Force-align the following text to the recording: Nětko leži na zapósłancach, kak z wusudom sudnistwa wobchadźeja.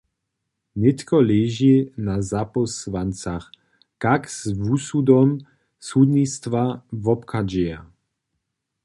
Nětko 0.75 1.19
leži 1.21 1.75
na 2.07 2.15
zapósłancach, 2.31 3.45
kak 4.03 4.21
z 4.37 4.47
wusudom 4.67 5.29
sudnistwa 5.89 6.63
wobchadźeja. 7.05 7.79